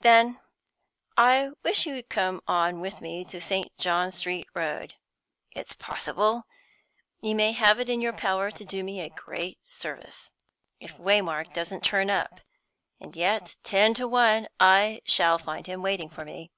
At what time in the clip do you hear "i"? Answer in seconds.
1.16-1.48, 14.60-15.00